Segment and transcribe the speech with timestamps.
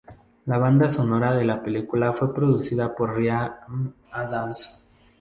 [0.47, 4.89] La banda sonora de la película fue producida por Ryan Adams.